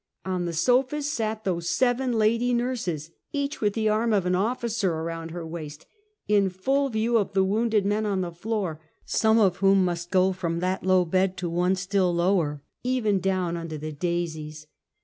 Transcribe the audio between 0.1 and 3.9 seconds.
On the sofas sat those seven lady nurses, each with the